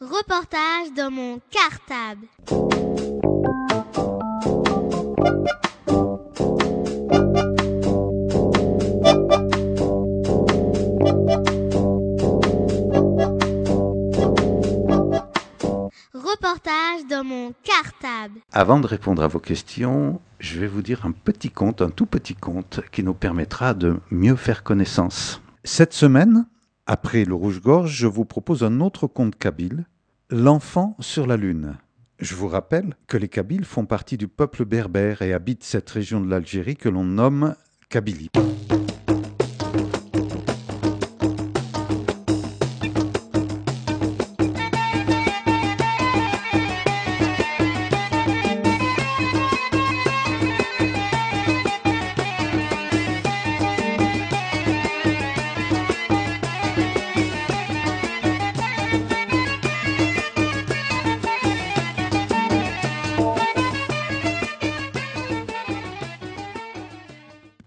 [0.00, 2.26] Reportage dans mon cartable.
[16.12, 18.40] Reportage dans mon cartable.
[18.52, 22.06] Avant de répondre à vos questions, je vais vous dire un petit conte, un tout
[22.06, 25.40] petit conte, qui nous permettra de mieux faire connaissance.
[25.62, 26.46] Cette semaine,
[26.86, 29.86] après le rouge-gorge, je vous propose un autre conte kabyle,
[30.30, 31.76] L'enfant sur la lune.
[32.18, 36.20] Je vous rappelle que les Kabyles font partie du peuple berbère et habitent cette région
[36.20, 37.54] de l'Algérie que l'on nomme
[37.90, 38.30] Kabylie.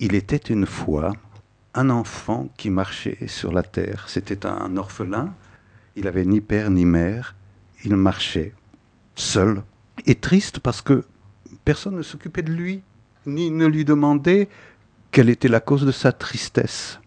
[0.10, 1.12] Il était une fois
[1.74, 4.06] un enfant qui marchait sur la terre.
[4.08, 5.34] C'était un orphelin.
[5.98, 7.36] Il avait ni père ni mère.
[7.84, 8.54] Il marchait
[9.16, 9.64] seul
[10.06, 11.04] et triste parce que
[11.66, 12.84] personne ne s'occupait de lui,
[13.26, 14.48] ni ne lui demandait
[15.12, 17.02] quelle était la cause de sa tristesse.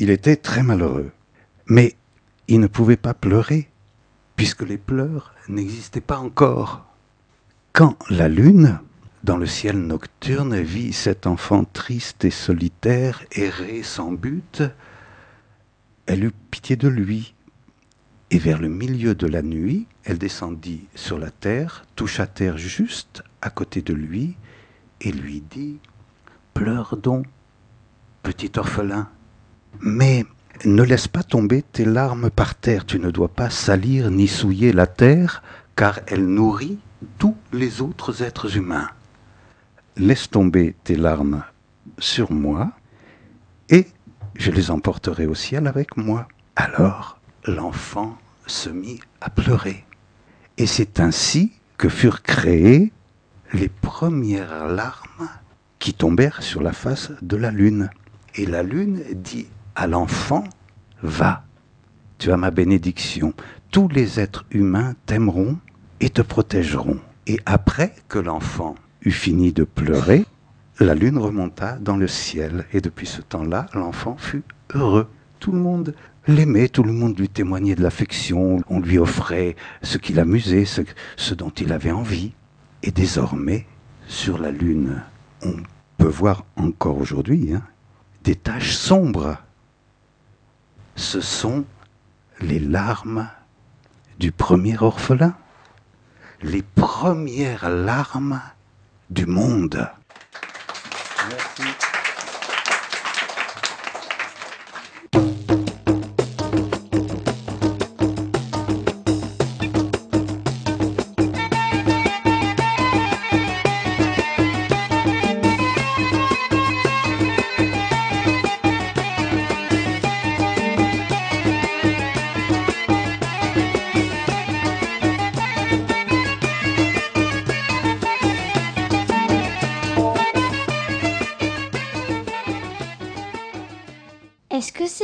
[0.00, 1.12] Il était très malheureux.
[1.66, 1.94] Mais
[2.48, 3.70] il ne pouvait pas pleurer,
[4.34, 6.86] puisque les pleurs n'existaient pas encore.
[7.72, 8.80] Quand la lune,
[9.24, 14.62] dans le ciel nocturne, vit cet enfant triste et solitaire errer sans but,
[16.06, 17.34] elle eut pitié de lui,
[18.30, 23.22] et vers le milieu de la nuit, elle descendit sur la terre, toucha terre juste
[23.40, 24.36] à côté de lui,
[25.00, 25.78] et lui dit
[26.54, 27.26] Pleure donc,
[28.22, 29.08] petit orphelin,
[29.80, 30.26] mais
[30.64, 34.72] ne laisse pas tomber tes larmes par terre, tu ne dois pas salir ni souiller
[34.72, 35.42] la terre,
[35.76, 36.78] car elle nourrit
[37.18, 38.88] tous les autres êtres humains.
[39.96, 41.44] Laisse tomber tes larmes
[41.98, 42.72] sur moi,
[43.68, 43.86] et
[44.36, 46.28] je les emporterai au ciel avec moi.
[46.56, 48.16] Alors l'enfant
[48.46, 49.84] se mit à pleurer.
[50.58, 52.92] Et c'est ainsi que furent créées
[53.52, 55.28] les premières larmes
[55.78, 57.90] qui tombèrent sur la face de la lune.
[58.34, 60.44] Et la lune dit à l'enfant,
[61.02, 61.44] va,
[62.18, 63.34] tu as ma bénédiction,
[63.70, 65.58] tous les êtres humains t'aimeront
[66.00, 67.00] et te protégeront.
[67.26, 70.24] Et après que l'enfant eut fini de pleurer,
[70.80, 74.42] la lune remonta dans le ciel, et depuis ce temps-là, l'enfant fut
[74.74, 75.08] heureux.
[75.38, 75.94] Tout le monde
[76.26, 81.34] l'aimait, tout le monde lui témoignait de l'affection, on lui offrait ce qui l'amusait, ce,
[81.34, 82.32] dont il avait envie.
[82.82, 83.66] Et désormais,
[84.06, 85.02] sur la lune,
[85.42, 85.54] on
[85.98, 87.62] peut voir encore aujourd'hui hein,
[88.24, 89.36] des taches sombres.
[90.96, 91.64] Ce sont
[92.40, 93.28] les larmes
[94.18, 95.34] du premier orphelin,
[96.42, 98.40] les premières larmes
[99.12, 99.90] du monde.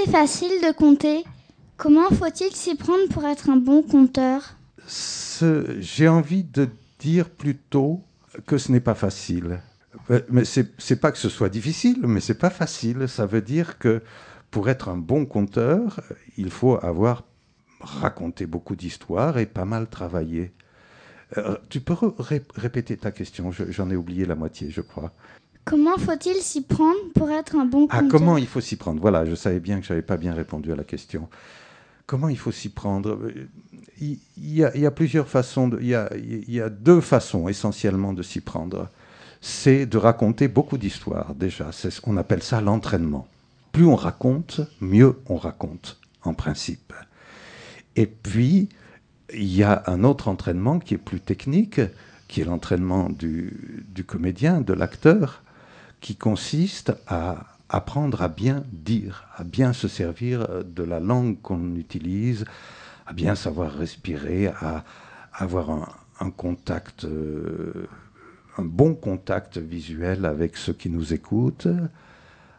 [0.04, 1.24] C'est facile de compter
[1.76, 8.02] Comment faut-il s'y prendre pour être un bon conteur Ce- J'ai envie de dire plutôt
[8.46, 9.60] que ce n'est pas facile.
[10.10, 13.06] Euh, Mais c'est pas que ce soit difficile, mais c'est pas facile.
[13.08, 14.02] Ça veut dire que
[14.50, 16.00] pour être un bon conteur,
[16.36, 17.24] il faut avoir
[17.80, 20.52] raconté beaucoup d'histoires et pas mal travaillé.
[21.36, 21.94] Euh, tu peux
[22.56, 25.12] répéter ta question Je- J'en ai oublié la moitié, je crois.
[25.68, 29.00] Comment faut-il s'y prendre pour être un bon Ah, conteur comment il faut s'y prendre?
[29.00, 31.28] Voilà, je savais bien que je n'avais pas bien répondu à la question.
[32.06, 33.18] Comment il faut s'y prendre?
[34.00, 36.68] Il, y a, il y a plusieurs façons, de- il, y a, il y a
[36.70, 38.88] deux façons essentiellement de s'y prendre.
[39.40, 43.28] C'est de raconter beaucoup d'histoires déjà, c'est ce qu'on appelle ça l'entraînement.
[43.72, 46.92] Plus on raconte, mieux on raconte, en principe.
[47.94, 48.68] Et puis,
[49.34, 51.80] il y a un autre entraînement qui est plus technique,
[52.26, 55.42] qui est l'entraînement du, du comédien, de l'acteur,
[56.00, 61.40] qui consiste à apprendre à bien dire, à bien se servir euh, de la langue
[61.42, 62.44] qu'on utilise,
[63.06, 64.84] à bien savoir respirer, à
[65.32, 67.86] avoir un, contact, euh,
[68.56, 71.68] un bon contact visuel avec ceux qui nous écoutent,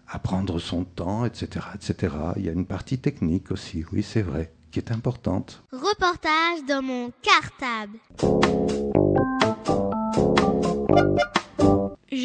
[0.07, 2.15] à prendre son temps, etc., etc.
[2.37, 5.63] Il y a une partie technique aussi, oui, c'est vrai, qui est importante.
[5.71, 7.99] Reportage dans mon cartable.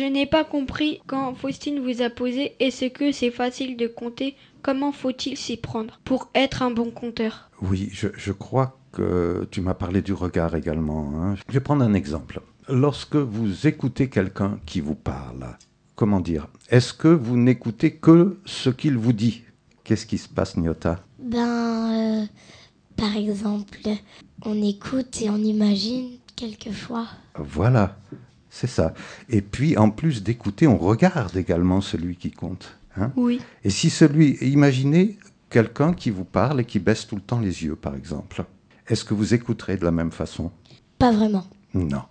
[0.05, 4.37] Je n'ai pas compris quand Faustine vous a posé est-ce que c'est facile de compter?
[4.61, 9.63] Comment faut-il s'y prendre pour être un bon compteur Oui, je, je, crois que tu
[9.63, 11.15] m'as parlé du regard également.
[11.17, 11.37] Hein.
[11.49, 12.43] Je vais prendre un exemple.
[12.69, 15.57] Lorsque vous écoutez quelqu'un qui vous parle,
[15.95, 16.49] comment dire?
[16.69, 19.45] Est-ce que vous n'écoutez que ce qu'il vous dit?
[19.85, 21.03] Qu'est-ce qui se passe, Nyota?
[21.19, 22.27] Ben, euh,
[22.99, 23.79] par exemple,
[24.45, 27.07] on écoute et on imagine quelquefois.
[27.39, 27.97] Voilà,
[28.55, 28.95] c'est ça.
[29.29, 32.79] Et puis, en plus d'écouter, on regarde également celui qui compte.
[32.97, 33.41] Hein oui.
[33.65, 35.19] Et si celui, imaginez
[35.51, 38.45] quelqu'un qui vous parle et qui baisse tout le temps les yeux, par exemple.
[38.87, 40.53] Est-ce que vous écouterez de la même façon?
[41.01, 41.49] Pas vraiment.
[41.75, 42.05] Non,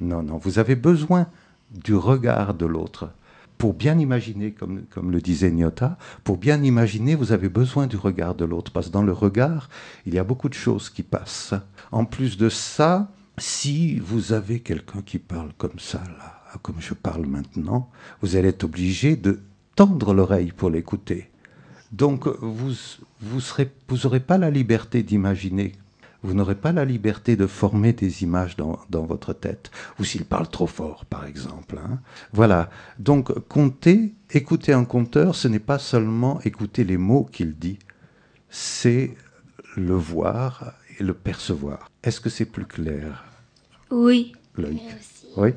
[0.00, 0.38] non, non.
[0.38, 1.26] Vous avez besoin
[1.72, 3.10] du regard de l'autre.
[3.58, 7.96] Pour bien imaginer, comme, comme le disait Nyota, pour bien imaginer, vous avez besoin du
[7.96, 9.68] regard de l'autre, parce que dans le regard,
[10.06, 11.54] il y a beaucoup de choses qui passent.
[11.90, 16.94] En plus de ça, si vous avez quelqu'un qui parle comme ça, là, comme je
[16.94, 17.90] parle maintenant,
[18.20, 19.40] vous allez être obligé de
[19.76, 21.30] tendre l'oreille pour l'écouter.
[21.92, 22.72] Donc, vous
[23.20, 23.40] vous
[24.20, 25.72] pas la liberté d'imaginer
[26.22, 30.24] vous n'aurez pas la liberté de former des images dans, dans votre tête, ou s'il
[30.24, 31.78] parle trop fort, par exemple.
[31.78, 32.00] Hein.
[32.32, 32.70] Voilà.
[32.98, 37.78] Donc, compter, écouter un conteur, ce n'est pas seulement écouter les mots qu'il dit,
[38.50, 39.14] c'est
[39.76, 41.90] le voir et le percevoir.
[42.04, 43.24] Est-ce que c'est plus clair?
[43.90, 44.32] Oui.
[44.56, 44.82] Loïc
[45.36, 45.50] Oui?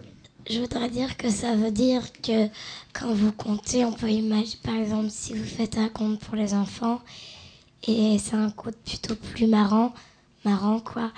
[0.49, 2.47] Je voudrais dire que ça veut dire que
[2.93, 6.53] quand vous comptez, on peut imaginer, par exemple, si vous faites un compte pour les
[6.53, 7.01] enfants,
[7.87, 9.93] et c'est un compte plutôt plus marrant,
[10.43, 11.11] marrant, quoi.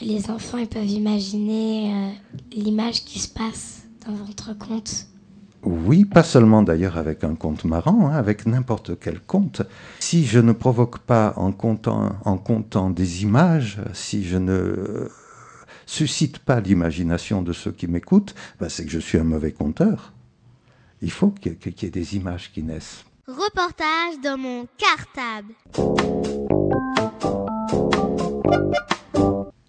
[0.00, 2.10] Les enfants, ils peuvent imaginer euh,
[2.52, 5.06] l'image qui se passe dans votre conte.
[5.64, 9.62] Oui, pas seulement d'ailleurs avec un conte marrant, hein, avec n'importe quel conte.
[10.00, 15.08] Si je ne provoque pas en comptant, en comptant des images, si je ne euh,
[15.86, 20.12] suscite pas l'imagination de ceux qui m'écoutent, ben c'est que je suis un mauvais conteur.
[21.00, 23.04] Il faut qu'il y ait des images qui naissent.
[23.28, 25.54] Reportage dans mon cartable.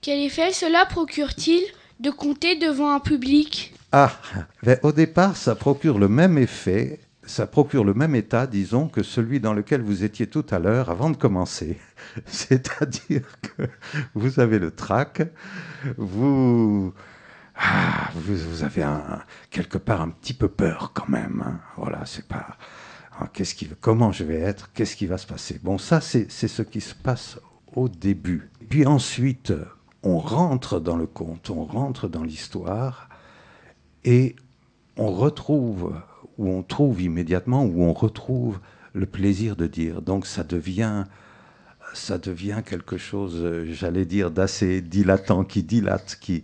[0.02, 1.64] Quel effet cela procure-t-il?
[2.04, 4.12] De compter devant un public Ah,
[4.84, 9.40] au départ, ça procure le même effet, ça procure le même état, disons, que celui
[9.40, 11.80] dans lequel vous étiez tout à l'heure avant de commencer.
[12.26, 13.64] C'est-à-dire que
[14.14, 15.22] vous avez le trac,
[15.98, 16.94] vous...
[17.56, 18.84] Ah, vous, avez
[19.52, 21.44] quelque part un petit peu peur quand même.
[21.46, 21.60] Hein.
[21.78, 22.58] Voilà, c'est pas...
[23.18, 25.60] Ah, qu'est-ce qui, comment je vais être Qu'est-ce qui va se passer?
[25.64, 27.38] Bon, ça, c'est ce qui se passe
[27.76, 28.50] au début.
[28.70, 29.54] Puis ensuite,
[30.04, 33.10] on rentre dans le conte, on rentre dans l'histoire
[34.04, 34.36] et
[34.98, 35.96] on retrouve,
[36.38, 38.60] ou on trouve immédiatement, ou on retrouve
[38.94, 40.02] le plaisir de dire.
[40.02, 41.06] Donc ça devient,
[41.94, 46.44] ça devient quelque chose, j'allais dire, d'assez dilatant, qui dilate, qui,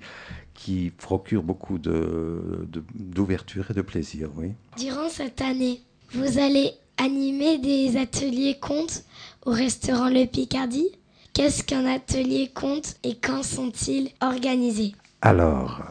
[0.53, 4.53] qui procure beaucoup d'ouverture et de plaisir, oui.
[4.77, 5.81] Durant cette année,
[6.13, 9.03] vous allez animer des ateliers contes
[9.45, 10.98] au restaurant Le Picardie?
[11.33, 15.81] Qu'est-ce qu'un atelier conte et quand sont-ils organisés Alors,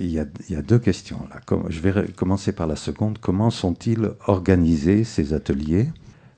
[0.00, 1.40] il y, a, deux questions là.
[1.68, 3.18] Je vais commencer par la seconde.
[3.18, 5.88] Comment sont-ils organisés ces ateliers?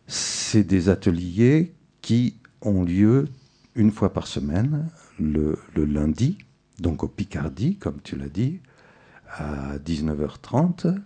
[0.06, 1.72] C'est des ateliers
[2.02, 3.28] qui ont lieu
[3.74, 4.88] une fois par semaine,
[5.18, 6.38] le lundi,
[6.80, 8.60] donc au Picardie, comme tu l'as dit,
[9.30, 10.96] à 19h30.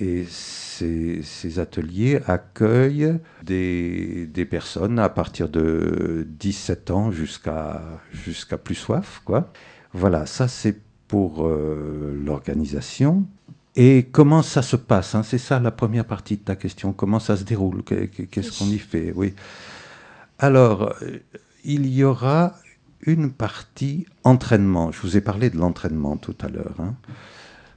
[0.00, 9.22] Et ces, ateliers accueillent des, personnes à partir de 17 ans jusqu'à jusqu'à plus soif.
[9.24, 9.50] Quoi.
[9.94, 10.76] Voilà, ça c'est
[11.08, 13.26] pour euh, l'organisation.
[13.76, 15.22] Et comment ça se passe hein?
[15.22, 16.92] C'est ça la première partie de ta question.
[16.92, 17.82] Comment ça se déroule?
[17.82, 19.12] Qu'est-ce qu'on y fait?
[19.14, 19.34] Oui.
[20.38, 20.94] Alors,
[21.64, 22.54] il y aura
[23.02, 24.92] une partie entraînement.
[24.92, 26.74] Je vous ai parlé de l'entraînement tout à l'heure.
[26.78, 26.94] Hein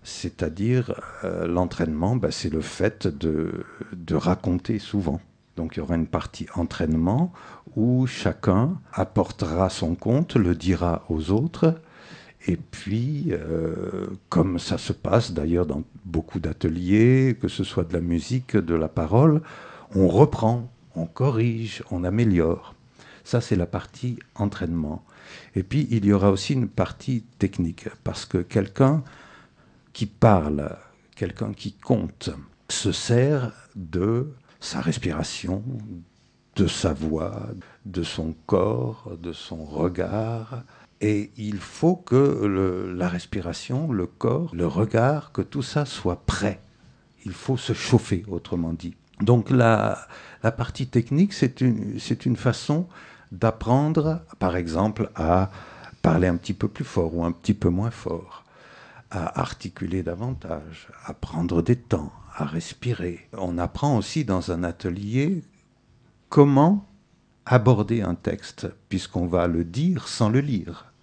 [0.04, 5.22] c'est-à-dire euh, l'entraînement, bah, c'est le fait de, de, raconter souvent.
[5.58, 7.32] Donc il y aura une partie entraînement
[7.76, 11.76] où chacun apportera son compte, le dira aux autres,
[12.48, 17.94] et puis, euh, comme ça se passe d'ailleurs dans beaucoup d'ateliers, que ce soit de
[17.94, 19.42] la musique, de la parole,
[19.94, 22.74] on reprend, on corrige, on améliore.
[23.24, 25.04] Ça, c'est la partie entraînement.
[25.56, 29.04] Et puis, il y aura aussi une partie technique, parce que quelqu'un
[29.94, 30.78] qui parle,
[31.16, 32.30] quelqu'un qui compte,
[32.70, 35.64] se sert de sa respiration,
[36.56, 37.50] de sa voix,
[37.86, 40.64] de son corps, de son regard.
[41.02, 46.60] Et il faut que la respiration, le corps, le regard, que tout ça soit prêt.
[47.26, 48.96] Il faut se chauffer, autrement dit.
[49.20, 50.08] Donc la,
[50.44, 52.88] la partie technique, c'est une, une façon
[53.32, 55.52] d'apprendre, par exemple, à
[56.02, 58.44] parler un petit peu plus fort ou un petit peu moins fort,
[59.12, 63.28] à articuler davantage, à prendre des temps, à respirer.
[63.34, 65.44] On apprend aussi dans un atelier
[66.30, 66.88] comment
[67.46, 70.94] aborder un texte, puisqu'on va le dire sans le lire.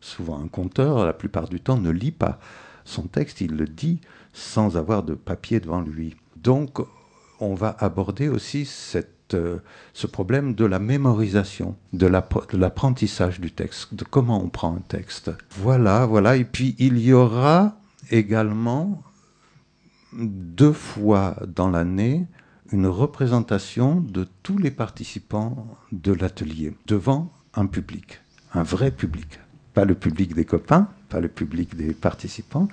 [0.00, 2.40] Souvent, un conteur, la plupart du temps, ne lit pas
[2.86, 4.00] son texte, il le dit
[4.32, 6.16] sans avoir de papier devant lui.
[6.36, 6.78] Donc,
[7.40, 9.58] on va aborder aussi cette, euh,
[9.92, 15.30] ce problème de la mémorisation, de l'apprentissage du texte, de comment on prend un texte.
[15.50, 16.36] Voilà, voilà.
[16.36, 17.76] Et puis, il y aura
[18.10, 19.02] également
[20.12, 22.26] deux fois dans l'année
[22.72, 28.20] une représentation de tous les participants de l'atelier devant un public,
[28.54, 29.40] un vrai public.
[29.74, 32.68] Pas le public des copains, pas le public des participants,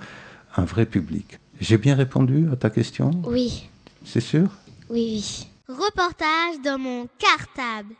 [0.56, 1.38] un vrai public.
[1.60, 3.10] J'ai bien répondu à ta question?
[3.24, 3.68] Oui.
[4.04, 4.48] C'est sûr?
[4.90, 5.48] Oui, oui.
[5.70, 7.94] Reportage dans mon cartable.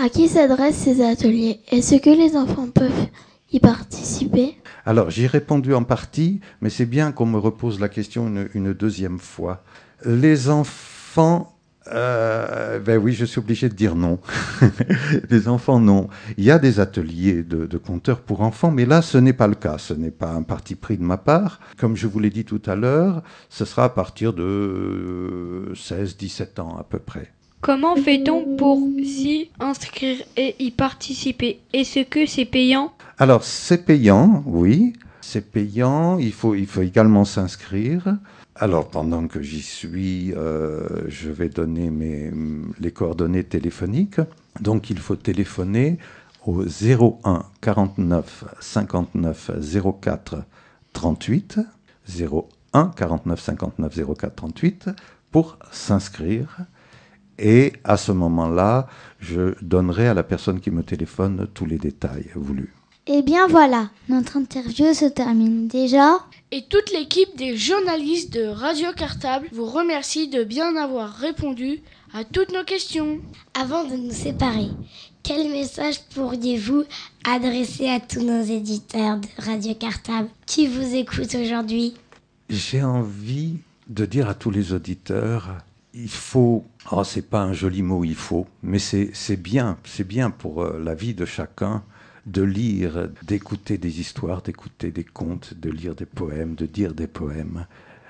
[0.00, 1.58] À qui s'adressent ces ateliers?
[1.68, 3.08] Est-ce que les enfants peuvent
[3.50, 4.56] y participer?
[4.86, 8.72] Alors, j'y ai répondu en partie, mais c'est bien qu'on me repose la question une,
[8.72, 9.64] deuxième fois.
[10.04, 11.57] Les enfants
[11.92, 14.18] euh, ben oui, je suis obligé de dire non.
[15.30, 16.08] les enfants, non.
[16.36, 19.46] Il y a des ateliers de, de compteurs pour enfants, mais là, ce n'est pas
[19.46, 19.78] le cas.
[19.78, 21.60] Ce n'est pas un parti pris de ma part.
[21.76, 26.76] Comme je vous l'ai dit tout à l'heure, ce sera à partir de 16-17 ans
[26.78, 27.32] à peu près.
[27.60, 31.60] Comment fait-on pour s'y inscrire et y participer?
[31.72, 32.92] Est-ce que c'est payant?
[33.18, 34.92] Alors, c'est payant, oui.
[35.20, 36.18] C'est payant.
[36.18, 38.16] Il faut, il faut également s'inscrire.
[38.60, 42.32] Alors, pendant que j'y suis, euh, je vais donner mes,
[42.80, 44.20] les coordonnées téléphoniques.
[44.60, 45.98] Donc, il faut téléphoner
[46.44, 49.50] au 01 49 59
[50.00, 50.38] 04
[50.92, 51.60] 38.
[52.08, 54.90] 01 49 59 04 38
[55.30, 56.58] pour s'inscrire.
[57.38, 58.88] Et à ce moment-là,
[59.20, 62.74] je donnerai à la personne qui me téléphone tous les détails voulus.
[63.10, 66.18] Eh bien voilà, notre interview se termine déjà.
[66.50, 71.80] Et toute l'équipe des journalistes de Radio Cartable vous remercie de bien avoir répondu
[72.12, 73.18] à toutes nos questions.
[73.58, 74.68] Avant de nous séparer,
[75.22, 76.84] quel message pourriez-vous
[77.24, 81.94] adresser à tous nos éditeurs de Radio Cartable qui vous écoutent aujourd'hui?
[82.50, 83.56] J'ai envie
[83.88, 85.62] de dire à tous les auditeurs
[85.94, 90.30] il faut, oh, c'est pas un joli mot, il faut, mais c'est bien, c'est bien
[90.30, 91.82] pour euh, la vie de chacun
[92.28, 97.06] de lire, d'écouter des histoires, d'écouter des contes, de lire des poèmes, de dire des
[97.06, 97.66] poèmes.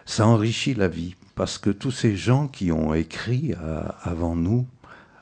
[0.07, 4.67] Ça enrichit la vie, parce que tous ces gens qui ont écrit euh, avant nous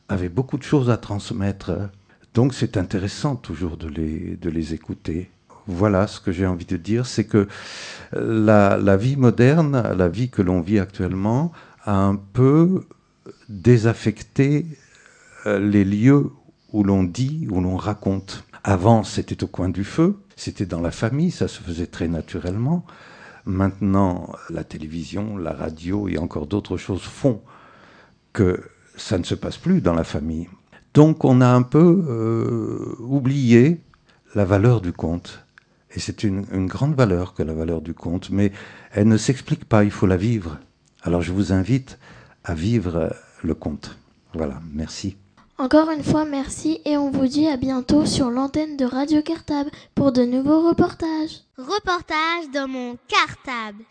[0.09, 1.73] avaient beaucoup de choses à transmettre.
[2.33, 5.31] Donc c'est intéressant toujours de les, de les écouter.
[5.67, 7.49] Voilà ce que j'ai envie de dire, c'est que
[8.13, 11.53] la, la vie moderne, la vie que l'on vit actuellement,
[11.85, 12.85] a un peu
[13.49, 14.67] désaffecté
[15.47, 16.31] euh, les lieux
[16.73, 18.45] où l'on dit, où l'on raconte.
[18.69, 22.85] Avant, c'était au coin du feu, c'était dans la famille, ça se faisait très naturellement.
[23.45, 27.43] Maintenant, la télévision, la radio et encore d'autres choses font
[28.33, 28.61] que
[28.97, 30.49] ça ne se passe plus dans la famille.
[30.95, 33.83] Donc on a un peu euh, oublié
[34.35, 35.47] la valeur du conte.
[35.95, 38.51] Et c'est une, une grande valeur que la valeur du conte, mais
[38.91, 40.59] elle ne s'explique pas, il faut la vivre.
[41.03, 42.01] Alors je vous invite
[42.43, 43.97] à vivre le conte.
[44.35, 45.17] Voilà, merci.
[45.59, 49.71] Encore une fois, merci et on vous dit à bientôt sur l'antenne de Radio Cartable
[49.95, 51.41] pour de nouveaux reportages.
[51.57, 53.83] Reportage dans mon cartable.